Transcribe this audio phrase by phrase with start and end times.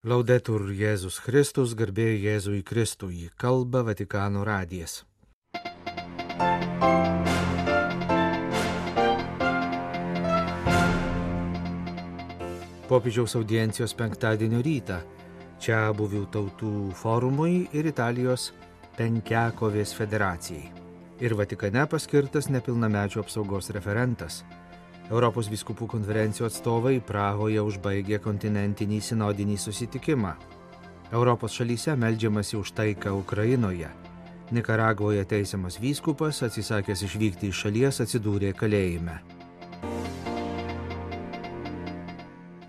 [0.00, 5.02] Laudetur Jėzus Kristus, garbė Jėzui Kristui, kalba Vatikano radijas.
[12.88, 15.02] Popiežiaus audiencijos penktadienio rytą
[15.60, 18.54] čia buvių tautų forumui ir Italijos
[18.96, 20.72] Penkiakovės federacijai.
[21.20, 24.40] Ir Vatikane paskirtas nepilnamečio apsaugos referentas
[25.10, 30.36] Europos viskupų konferencijų atstovai Prahoje užbaigė kontinentinį sinodinį susitikimą.
[31.10, 33.90] Europos šalyse melžiamasi už taiką Ukrainoje.
[34.54, 39.18] Nikaragvoje teisiamas vyskupas, atsisakęs išvykti iš šalies, atsidūrė kalėjime.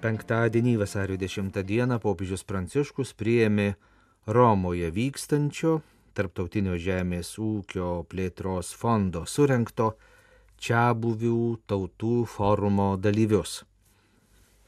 [0.02, 3.76] Penktadienį vasario 10 dieną popiežius Pranciškus priėmė
[4.26, 5.84] Romoje vykstančio
[6.18, 9.94] Tarptautinio žemės ūkio plėtros fondo surenkto
[10.62, 13.64] čia buvių tautų forumo dalyvius.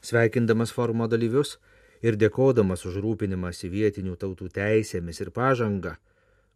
[0.04, 1.56] Sveikindamas forumo dalyvius
[2.02, 5.94] ir dėkodamas už rūpinimąsi vietinių tautų teisėmis ir pažanga,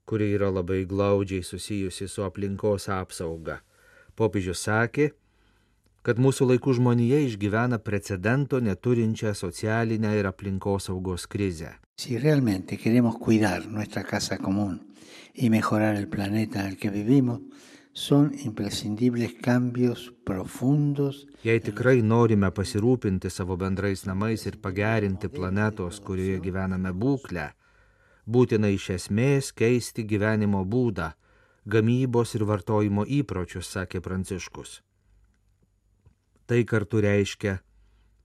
[0.09, 3.61] kuri yra labai glaudžiai susijusi su aplinkos apsauga,
[4.19, 5.13] popiežius sakė,
[6.03, 11.77] kad mūsų laikų žmonija išgyvena precedento neturinčią socialinę ir aplinkosaugos krizę.
[11.99, 14.81] Si realmente queremos cuidar nuestra casa común
[15.35, 17.41] y mejorar el planeta en el que vivimos,
[21.43, 27.49] Jei tikrai norime pasirūpinti savo bendrais namais ir pagerinti planetos, kurioje gyvename būklę,
[28.23, 31.11] būtina iš esmės keisti gyvenimo būdą,
[31.67, 34.79] gamybos ir vartojimo įpročius, sakė Pranciškus.
[36.47, 37.59] Tai kartu reiškia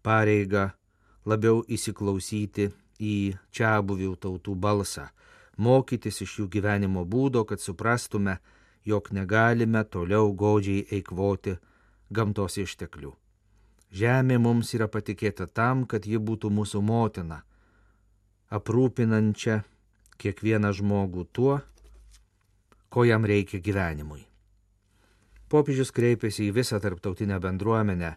[0.05, 0.69] pareigą
[1.25, 2.69] labiau įsiklausyti
[3.01, 3.17] į
[3.49, 5.09] čia buvių tautų balsą,
[5.57, 8.37] mokytis iš jų gyvenimo būdo, kad suprastume,
[8.85, 11.55] jog negalime toliau godžiai eikvoti
[12.11, 13.13] gamtos išteklių.
[13.93, 17.43] Žemė mums yra patikėta tam, kad ji būtų mūsų motina,
[18.49, 19.61] aprūpinančia
[20.17, 21.59] kiekvieną žmogų tuo,
[22.89, 24.25] ko jam reikia gyvenimui.
[25.49, 28.15] Popiežius kreipėsi į visą tarptautinę bendruomenę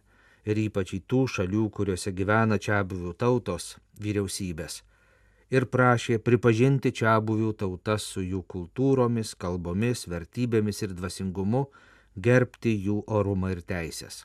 [0.49, 4.81] ir ypač į tų šalių, kuriuose gyvena čia buvių tautos vyriausybės
[5.51, 11.67] ir prašė pripažinti čia buvių tautas su jų kultūromis, kalbomis, vertybėmis ir dvasingumu,
[12.17, 14.25] gerbti jų orumą ir teisės.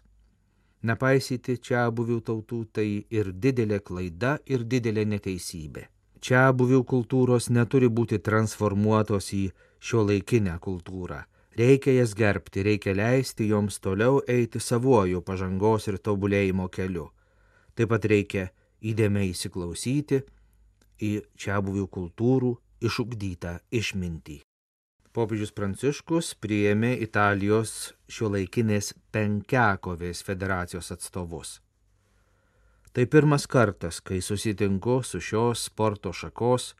[0.81, 5.87] Nepaisyti čia buvių tautų tai ir didelė klaida, ir didelė neteisybė.
[6.21, 9.43] Čia buvių kultūros neturi būti transformuotos į
[9.81, 11.23] šio laikinę kultūrą.
[11.57, 17.09] Reikia jas gerbti, reikia leisti joms toliau eiti savuoju pažangos ir tobulėjimo keliu.
[17.75, 18.45] Taip pat reikia
[18.81, 20.21] įdėmiai įsiklausyti
[21.01, 24.41] į čia buvių kultūrų išugdytą išmintį.
[25.11, 31.57] Popiežius Pranciškus priėmė Italijos šiuolaikinės penkiakovės federacijos atstovus.
[32.95, 36.73] Tai pirmas kartas, kai susitinku su šios sporto šakos,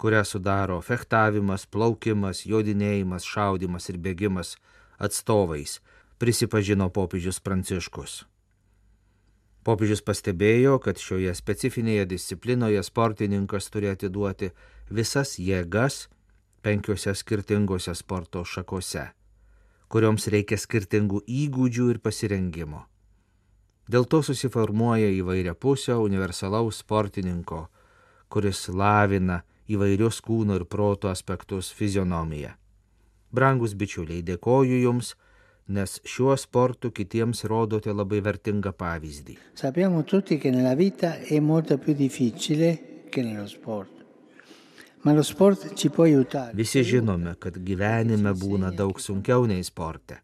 [0.00, 4.56] kurią sudaro fechtavimas, plaukimas, jodinėjimas, šaudimas ir bėgimas
[5.00, 5.78] atstovais,
[6.20, 8.22] prisipažino popiežius Pranciškus.
[9.62, 14.50] Popiežius pastebėjo, kad šioje specifinėje disciplinoje sportininkas turi atiduoti
[14.90, 16.08] visas jėgas
[16.66, 19.04] penkiose skirtingose sporto šakose,
[19.86, 22.82] kurioms reikia skirtingų įgūdžių ir pasirengimo.
[23.86, 27.66] Dėl to susiformuoja įvairia pusio universalaus sportininko,
[28.30, 32.54] kuris lavina įvairius kūno ir proto aspektus fizionomiją.
[33.32, 35.14] Brangus bičiuliai, dėkoju Jums,
[35.68, 39.38] nes šiuo sportu kitiems rodote labai vertingą pavyzdį.
[39.54, 43.90] Sappiamo tutti che nella vita è molto più difficile che nello sport.
[45.02, 46.52] Ma lo sport ci può aiutare.
[46.54, 50.22] Visi žinome, kad gyvenime būna daug sunkiau nei sporte.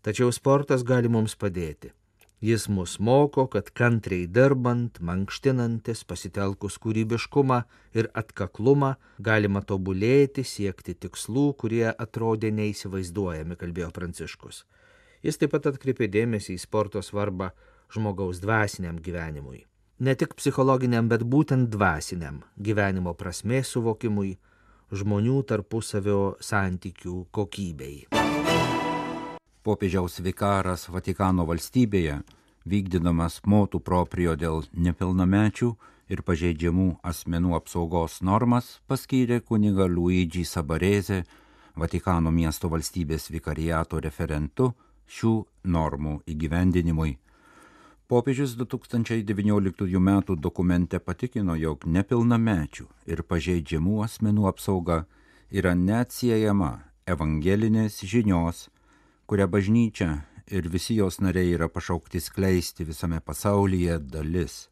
[0.00, 1.92] Tačiau sportas gali mums padėti.
[2.40, 7.62] Jis mus moko, kad kantriai dirbant, mankštinantis, pasitelkus kūrybiškumą
[7.96, 8.90] ir atkaklumą
[9.24, 14.66] galima tobulėti, siekti tikslų, kurie atrodė neįsivaizduojami, kalbėjo Pranciškus.
[15.24, 17.54] Jis taip pat atkreipė dėmesį į sporto svarbą
[17.88, 19.64] žmogaus dvasiniam gyvenimui.
[20.04, 24.34] Ne tik psichologiniam, bet būtent dvasiniam gyvenimo prasmės suvokimui,
[24.92, 28.04] žmonių tarpusavio santykių kokybei
[29.66, 32.20] popiežiaus vikaras Vatikano valstybėje,
[32.70, 35.70] vykdydamas motų proprio dėl nepilnamečių
[36.12, 41.24] ir pažeidžiamų asmenų apsaugos normas, paskyrė kuniga Luigi Sabarezė
[41.76, 44.70] Vatikano miesto valstybės vikariato referentu
[45.10, 45.34] šių
[45.66, 47.16] normų įgyvendinimui.
[48.06, 50.10] Popiežius 2019 m.
[50.38, 55.02] dokumente patikino, jog nepilnamečių ir pažeidžiamų asmenų apsauga
[55.50, 56.72] yra neatsiejama
[57.10, 58.68] evangelinės žinios
[59.26, 60.10] kurią bažnyčia
[60.46, 64.68] ir visi jos nariai yra pašaukti skleisti visame pasaulyje dalis.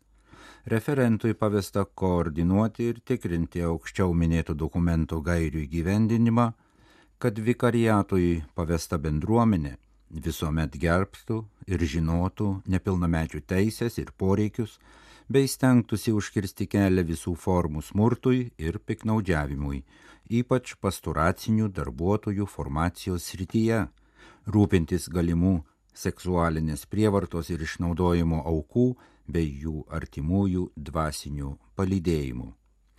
[0.66, 6.46] referentui pavesta koordinuoti ir tikrinti aukščiau minėtų dokumentų gairių įgyvendinimą,
[7.18, 9.74] kad vikariatui pavesta bendruomenė
[10.26, 14.78] visuomet gerbtų ir žinotų nepilnamečių teisės ir poreikius,
[15.28, 19.82] bei stengtųsi užkirsti kelią visų formų smurtui ir piknaudžiavimui,
[20.30, 23.86] ypač pasturacinių darbuotojų formacijos srityje,
[24.46, 25.60] rūpintis galimų
[25.94, 28.88] seksualinės prievartos ir išnaudojimo aukų
[29.30, 32.52] bei jų artimųjų dvasinių palydėjimų.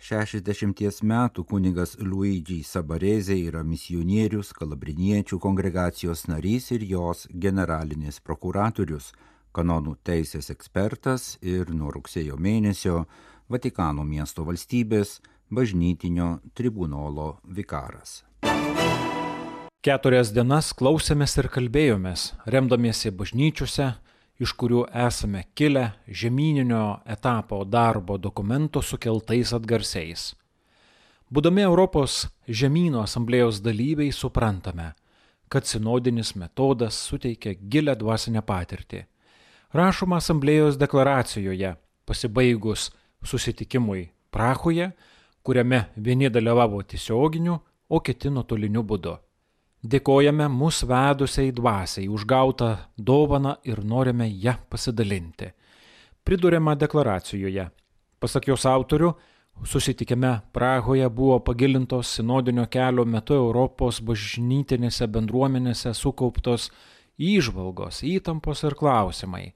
[0.06, 9.12] 60 metų kunigas Luigi Sabarezė yra misionierius, kalabriniečių kongregacijos narys ir jos generalinis prokuratorius,
[9.56, 13.06] kanonų teisės ekspertas ir nuo rugsėjo mėnesio
[13.48, 15.20] Vatikano miesto valstybės
[15.50, 18.24] bažnytinio tribunolo vikaras.
[19.86, 23.84] Keturias dienas klausėmės ir kalbėjomės, remdamiesi bažnyčiose,
[24.42, 30.24] iš kurių esame kilę žemyninio etapo darbo dokumento sukeltais atgarsiais.
[31.30, 32.16] Būdami Europos
[32.50, 34.88] žemynų asamblėjos dalyviai suprantame,
[35.46, 39.04] kad sinodinis metodas suteikia gilę dvasinę patirtį.
[39.70, 42.88] Rašoma asamblėjos deklaracijoje, pasibaigus
[43.22, 44.90] susitikimui Prahoje,
[45.46, 49.14] kuriame vieni dalyvavo tiesioginiu, o kiti nuotoliniu būdu.
[49.86, 55.52] Dėkojame mūsų vedusiai dvasiai už gautą dovaną ir norime ją pasidalinti.
[56.26, 57.68] Pridurėma deklaracijoje.
[58.18, 59.12] Pasak jos autorių,
[59.62, 66.72] susitikime Prahoje buvo pagilintos sinodinio kelio metu Europos bažnytinėse bendruomenėse sukauptos
[67.16, 69.52] įžvalgos, įtampos ir klausimai.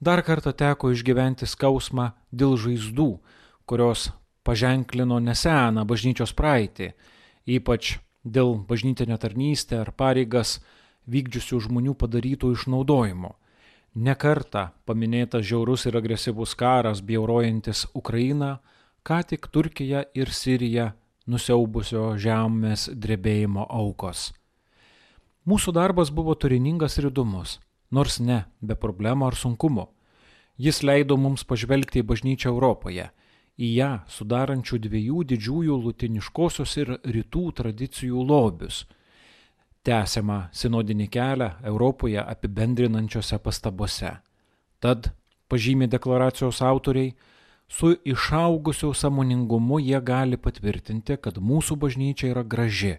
[0.00, 3.12] Dar kartą teko išgyventi skausmą dėl žaizdų,
[3.68, 4.08] kurios
[4.48, 6.94] paženklino neseną bažnyčios praeitį,
[7.58, 7.98] ypač
[8.34, 10.58] dėl bažnytinę tarnystę ar pareigas
[11.08, 13.34] vykdžiusių žmonių padarytų išnaudojimo.
[13.98, 18.58] Nekarta paminėtas žiaurus ir agresyvus karas bjaurojantis Ukrainą,
[19.02, 20.92] ką tik Turkija ir Sirija
[21.26, 24.32] nusiaubusio žemės drebėjimo aukos.
[25.48, 27.58] Mūsų darbas buvo turiningas ir įdomus,
[27.90, 29.88] nors ne be problemų ar sunkumų.
[30.58, 33.08] Jis leido mums pažvelgti į bažnyčią Europoje
[33.58, 38.84] į ją sudarančių dviejų didžiųjų lutiniškosios ir rytų tradicijų lobius.
[39.82, 44.12] Tęsiama sinodinį kelią Europoje apibendrinančiose pastabose.
[44.78, 45.10] Tad,
[45.50, 47.14] pažymė deklaracijos autoriai,
[47.68, 52.96] su išaugusiu samoningumu jie gali patvirtinti, kad mūsų bažnyčia yra graži,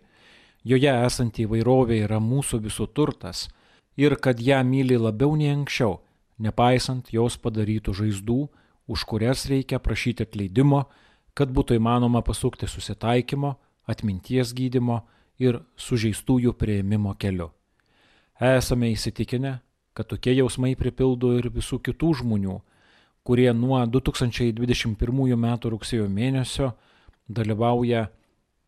[0.63, 3.47] joje esanti įvairovė yra mūsų visų turtas
[3.97, 5.99] ir kad ją myli labiau nei anksčiau,
[6.39, 8.41] nepaisant jos padarytų žaizdų,
[8.89, 10.89] už kurias reikia prašyti atleidimo,
[11.37, 13.53] kad būtų įmanoma pasukti susitaikymo,
[13.85, 15.05] atminties gydimo
[15.37, 17.53] ir sužeistųjų prieimimo keliu.
[18.41, 19.59] Esame įsitikinę,
[19.93, 22.61] kad tokie jausmai pripildo ir visų kitų žmonių,
[23.23, 25.45] kurie nuo 2021 m.
[25.73, 26.73] rugsėjo mėnesio
[27.29, 28.09] dalyvauja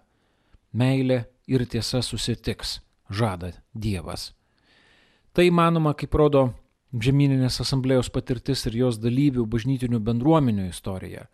[0.74, 4.34] Meilė ir tiesa susitiks, žada Dievas.
[5.34, 6.50] Tai manoma, kaip rodo
[6.94, 11.28] žemyninės asamblėjos patirtis ir jos dalyvių bažnytinių bendruomenių istorija,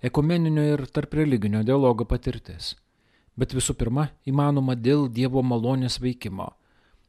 [0.00, 2.74] ekumeninio ir tarp religinio dialogo patirtis.
[3.36, 6.52] Bet visų pirma, įmanoma dėl Dievo malonės veikimo.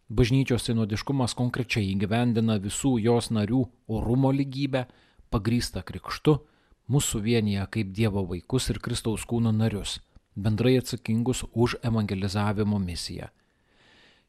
[0.10, 4.86] Bažnyčios sinodiškumas konkrečiai įgyvendina visų jos narių orumo lygybę,
[5.36, 6.40] pagrįstą krikštu,
[6.88, 10.00] mūsų vienyje kaip Dievo vaikus ir Kristaus kūno narius,
[10.36, 13.30] bendrai atsakingus už evangelizavimo misiją.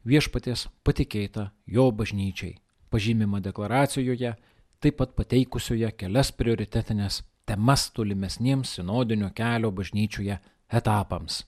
[0.07, 2.57] Viešpatės patikėta jo bažnyčiai,
[2.91, 4.35] pažymima deklaracijoje,
[4.79, 10.39] taip pat pateikusioje kelias prioritetinės temas tolimesniems sinodinio kelio bažnyčioje
[10.79, 11.43] etapams.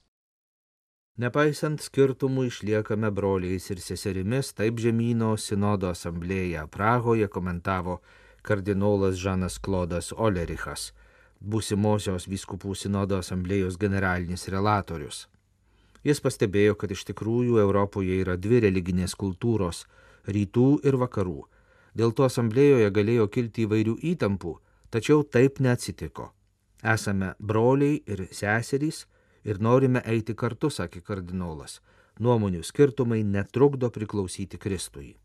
[1.20, 7.98] Nepaisant skirtumų išliekame broliais ir seserimis, taip žemynų sinodo asamblėje Prahoje komentavo
[8.42, 10.92] kardinolas Žanas Klodas Olerichas,
[11.40, 15.26] būsimosios vyskupų sinodo asamblėjos generalinis relatorius.
[16.04, 19.84] Jis pastebėjo, kad iš tikrųjų Europoje yra dvi religinės kultūros-
[20.34, 21.44] rytų ir vakarų.
[21.94, 24.58] Dėl to asamblėjoje galėjo kilti įvairių įtampų,
[24.90, 26.30] tačiau taip neatsitiko.
[26.82, 29.06] Esame broliai ir seserys,
[29.44, 31.80] ir norime eiti kartu, sakė kardinolas.
[32.20, 35.16] Nuomonių skirtumai netrukdo priklausyti Kristui.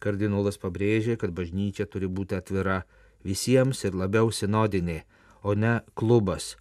[0.00, 2.82] Kardinolas pabrėžė, kad bažnyčia turi būti atvira
[3.24, 5.02] visiems ir labiau sinodinė,
[5.44, 6.54] o ne klubas,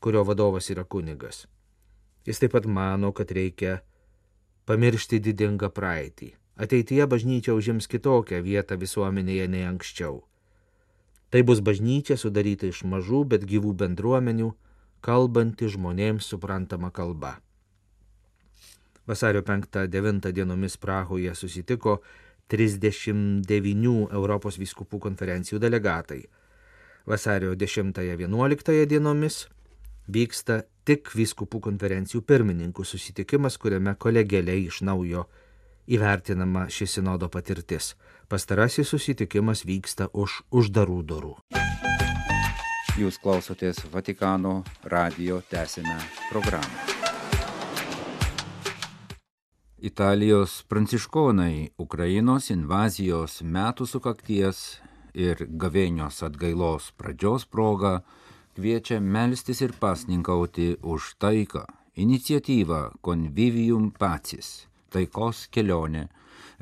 [0.00, 1.46] kurio vadovas yra kunigas.
[2.28, 3.80] Jis taip pat mano, kad reikia
[4.68, 6.34] pamiršti didingą praeitį.
[6.62, 10.20] Ateityje bažnyčia užims kitokią vietą visuomenėje nei anksčiau.
[11.32, 14.52] Tai bus bažnyčia sudaryta iš mažų, bet gyvų bendruomenių,
[15.00, 17.38] kalbanti žmonėms suprantama kalba.
[19.08, 22.02] Vasario 5-9 dienomis Prahoje susitiko
[22.50, 26.22] 39 Europos vyskupų konferencijų delegatai.
[27.06, 29.46] Vasario 10-11 dienomis
[30.08, 35.26] vyksta tik vyskupų konferencijų pirmininkų susitikimas, kuriame kolegėliai iš naujo
[35.86, 37.94] įvertinama ši sinodo patirtis.
[38.28, 41.34] Pastarasis susitikimas vyksta už uždarų durų.
[43.00, 45.96] Jūs klausotės Vatikano radio tęsinę
[46.30, 46.91] programą.
[49.82, 54.60] Italijos pranciškonai Ukrainos invazijos metų sukakties
[55.10, 57.90] ir gavėnios atgailos pradžios proga
[58.54, 61.64] kviečia melstis ir pasninkauti už taiką.
[61.98, 66.06] Iniciatyva Convivium Pacis- taikos kelionė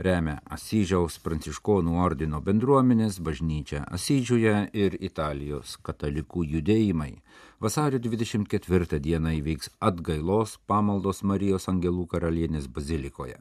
[0.01, 7.13] remia Asyžiaus pranciškonų ordino bendruomenės, bažnyčia Asyžiuje ir Italijos katalikų judėjimai.
[7.61, 13.37] Vasario 24 dieną įvyks atgailos pamaldos Marijos Angelų karalienės bazilikoje.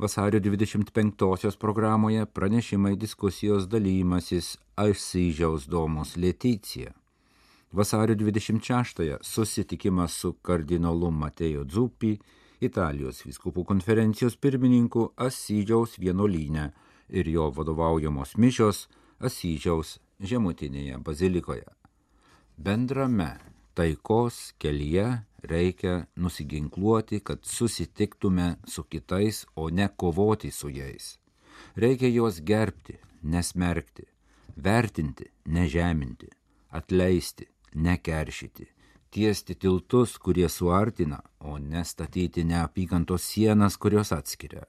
[0.00, 6.94] Vasario 25-osios programoje pranešimai diskusijos dalymasis Asyžiaus domos Leticija.
[7.72, 12.18] Vasario 26-ąją susitikimas su kardinolu Matejo Dzupi
[12.60, 16.66] Italijos viskupų konferencijos pirmininku Asyžiaus vienolyne
[17.08, 18.82] ir jo vadovaujamos mišios
[19.18, 21.64] Asyžiaus žemutinėje bazilikoje.
[22.60, 23.30] Bendrame
[23.74, 25.06] taikos kelyje
[25.40, 31.14] reikia nusiginkluoti, kad susitiktume su kitais, o ne kovoti su jais.
[31.76, 34.04] Reikia juos gerbti, nesmerkti,
[34.56, 36.28] vertinti, nežeminti,
[36.76, 38.68] atleisti, nekeršyti
[39.10, 44.66] tiesti tiltus, kurie suartina, o nestatyti neapykantos sienas, kurios atskiria.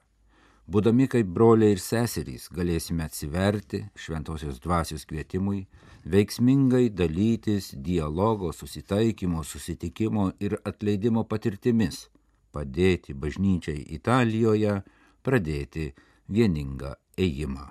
[0.72, 5.66] Būdami kaip broliai ir seserys galėsime atsiverti šventosios dvasios kvietimui,
[6.06, 12.06] veiksmingai dalytis dialogo, susitaikymo, susitikimo ir atleidimo patirtimis,
[12.56, 14.80] padėti bažnyčiai Italijoje
[15.24, 15.92] pradėti
[16.30, 17.68] vieningą ėjimą.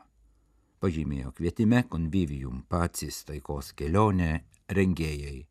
[0.80, 4.32] Pažymėjo kvietime Convivium Pacis taikos kelionė
[4.68, 5.49] rengėjai.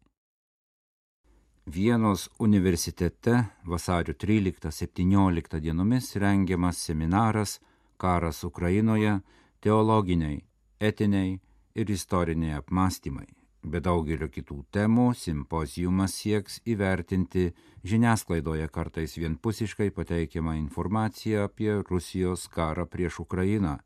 [1.71, 7.61] Vienos universitete vasario 13-17 dienomis rengiamas seminaras
[7.97, 9.19] Karas Ukrainoje-
[9.61, 10.41] teologiniai,
[10.79, 11.39] etiniai
[11.75, 13.27] ir istoriniai apmąstymai.
[13.63, 22.85] Be daugelio kitų temų simpozijumas sieks įvertinti žiniasklaidoje kartais vienpusiškai pateikiamą informaciją apie Rusijos karą
[22.85, 23.77] prieš Ukrainą.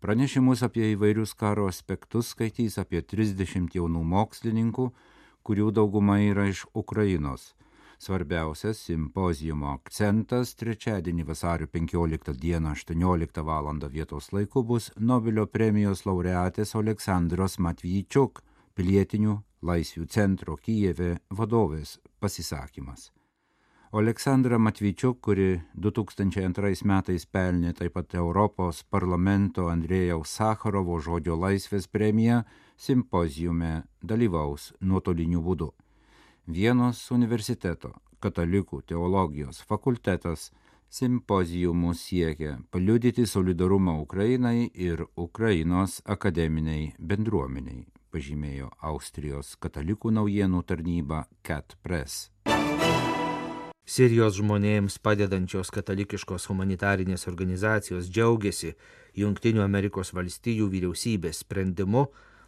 [0.00, 4.92] Pranešimus apie įvairius karo aspektus skaitys apie 30 jaunų mokslininkų,
[5.44, 7.52] kurių dauguma yra iš Ukrainos.
[8.04, 13.70] Svarbiausias simpozijumo akcentas trečiadienį vasario 15 dieną 18 val.
[13.90, 18.42] vietos laiku bus Nobelio premijos laureatės Aleksandros Matvyčiuk,
[18.74, 23.12] pilietinių laisvių centro Kijeve vadovės pasisakymas.
[23.94, 32.42] Aleksandra Matvyčiuk, kuri 2002 metais pelnė taip pat Europos parlamento Andrėjaus Sakharovo žodžio laisvės premiją,
[32.76, 35.70] simpozijume dalyvaus nuotoliniu būdu.
[36.46, 40.50] Vienos universiteto katalikų teologijos fakultetas
[40.94, 51.76] simpozijumų siekia paliudyti solidarumą Ukrainai ir Ukrainos akademiniai bendruomeniai, pažymėjo Austrijos katalikų naujienų tarnyba Cat
[51.82, 52.30] Press.
[53.84, 58.70] Sirijos žmonėms padedančios katalikiškos humanitarinės organizacijos džiaugiasi
[59.20, 62.06] Junktinių Amerikos valstijų vyriausybės sprendimu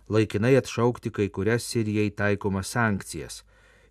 [0.09, 3.43] laikinai atšaukti kai kurias Sirijai taikomas sankcijas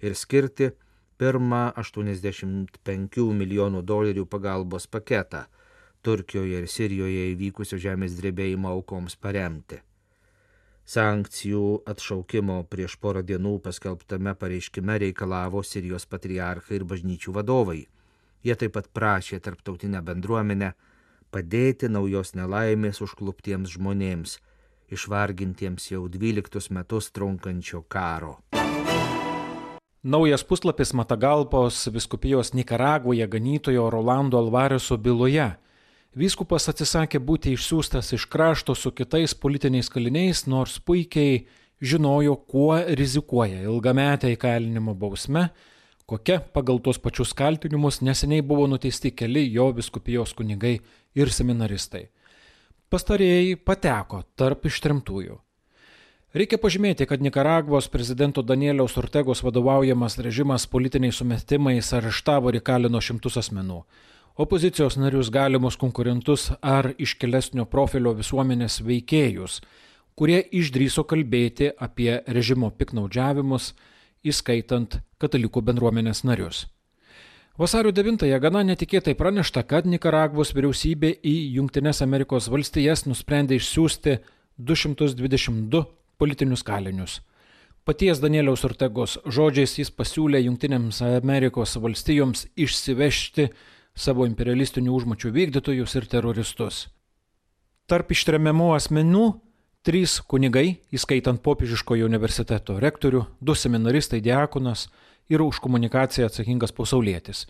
[0.01, 0.72] ir skirti
[1.19, 5.45] pirmą 85 milijonų dolerių pagalbos paketą
[6.05, 9.79] Turkijoje ir Sirijoje įvykusio žemės drebėjimo aukoms paremti.
[10.86, 17.79] Sankcijų atšaukimo prieš porą dienų paskelbtame pareiškime reikalavo Sirijos patriarchai ir bažnyčių vadovai.
[18.45, 20.75] Jie taip pat prašė tarptautinę bendruomenę
[21.34, 24.38] padėti naujos nelaimės užkluptiems žmonėms,
[24.91, 28.37] išvargintiems jau 12 metus trunkančio karo.
[30.03, 35.55] Naujas puslapis Matagalpos viskupijos Nikaragvoje ganytojo Rolando Alvareso byloje
[36.15, 41.41] Vyskupas atsisakė būti išsiųstas iš krašto su kitais politiniais kaliniais, nors puikiai
[41.83, 45.49] žinojo, kuo rizikuoja ilgametę įkalinimo bausme,
[46.07, 50.77] kokia pagal tuos pačius kaltinimus neseniai buvo nuteisti keli jo viskupijos kunigai
[51.19, 52.05] ir seminaristai.
[52.89, 55.39] Pastarėjai pateko tarp ištrimtųjų.
[56.35, 63.39] Reikia pažymėti, kad Nikaragvos prezidento Danieliaus Ortegos vadovaujamas režimas politiniais sumetimais areštavo ir įkalino šimtus
[63.39, 63.85] asmenų
[64.35, 69.61] opozicijos narius galimus konkurentus ar iškilesnio profilio visuomenės veikėjus,
[70.15, 73.73] kurie išdryso kalbėti apie režimo piknaudžiavimus,
[74.23, 76.65] įskaitant katalikų bendruomenės narius.
[77.55, 84.17] Vasario 9-ąją gana netikėtai pranešta, kad Nikaragvos vyriausybė į Junktinės Amerikos valstijas nusprendė išsiųsti
[84.59, 85.85] 222
[86.19, 87.21] politinius kalinius.
[87.88, 93.47] Paties Danieliaus Ortegos žodžiais jis pasiūlė Junktinėms Amerikos valstijoms išsivežti
[93.95, 96.89] savo imperialistinių užmačių vykdytojus ir teroristus.
[97.88, 99.25] Tarp ištremiamų asmenų
[99.88, 104.89] trys kunigai, įskaitant popiežiškojo universiteto rektorių, du seminaristai diakonas
[105.29, 107.46] ir už komunikaciją atsakingas pasaulietis,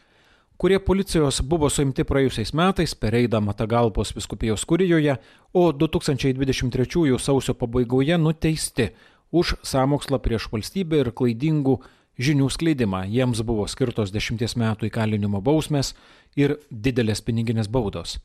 [0.58, 5.18] kurie policijos buvo suimti praėjusiais metais per eidą Matagalpos viskupijos kurijoje,
[5.54, 8.90] o 2023 sausio pabaigoje nuteisti
[9.32, 11.80] už samokslą prieš valstybę ir klaidingų
[12.20, 13.04] žinių skleidimą.
[13.12, 15.94] Jiems buvo skirtos dešimties metų įkalinimo bausmės
[16.40, 18.20] ir didelės piniginės baudos.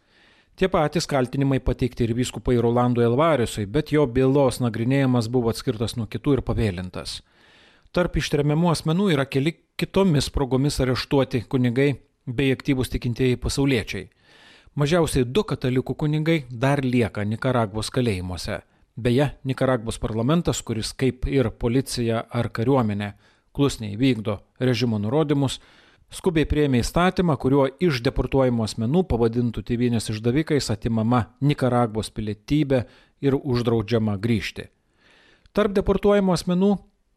[0.58, 6.06] Tie patys kaltinimai pateikti ir vyskupai Rolandui Elvarisui, bet jo bylos nagrinėjimas buvo atskirtas nuo
[6.10, 7.20] kitų ir pavėlintas.
[7.90, 11.88] Tarp ištremiamų asmenų yra keli kitomis progomis areštuoti kunigai
[12.26, 14.04] bei aktyvūs tikintieji pasauliečiai.
[14.78, 18.60] Mažiausiai du katalikų kunigai dar lieka Nikaragvos kalėjimuose.
[18.94, 23.08] Beje, Nikaragvos parlamentas, kuris kaip ir policija ar kariuomenė
[23.50, 25.58] klusniai vykdo režimo nurodymus,
[26.14, 32.84] skubiai prieėmė įstatymą, kuriuo iš deportuojamų asmenų pavadintų tėvynės išdavikais atimama Nikaragvos pilietybė
[33.26, 34.68] ir uždraudžiama grįžti.
[35.50, 36.70] Tarp deportuojamų asmenų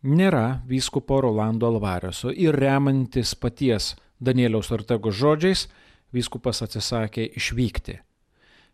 [0.03, 5.67] nėra vyskupo Rolando Alvareso ir remantis paties Danieliaus Ortegos žodžiais,
[6.13, 7.97] vyskupas atsisakė išvykti.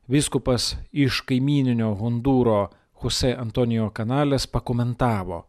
[0.09, 2.67] Vyskupas iš kaimininio Hondūro
[3.03, 5.45] Jose Antonijo kanalės pakomentavo,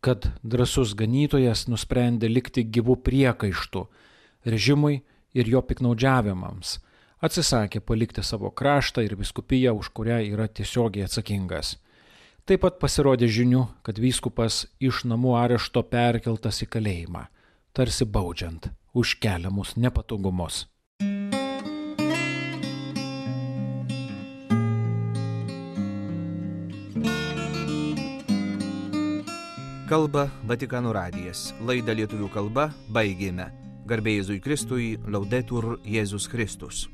[0.00, 3.86] kad drasus ganytojas nusprendė likti gyvų priekaištų
[4.44, 5.02] režimui
[5.36, 6.78] ir jo piknaudžiavimams,
[7.22, 11.76] atsisakė palikti savo kraštą ir viskupiją, už kurią yra tiesiogiai atsakingas.
[12.48, 17.26] Taip pat pasirodė žinių, kad vyskupas iš namų arešto perkeltas į kalėjimą,
[17.76, 20.64] tarsi baudžiant už keliamus nepatogumus.
[29.90, 31.48] Kalba Vatikano radijas.
[31.66, 33.48] Laidą lietuvių kalba baigėme.
[33.90, 36.84] Garbėjai Jėzui Kristui, laudetur Jėzus Kristus.